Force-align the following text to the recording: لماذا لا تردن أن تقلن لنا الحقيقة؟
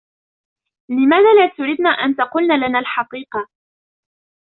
لماذا 0.89 1.33
لا 1.33 1.47
تردن 1.57 1.87
أن 1.87 2.15
تقلن 2.15 2.67
لنا 2.69 2.79
الحقيقة؟ 2.79 3.47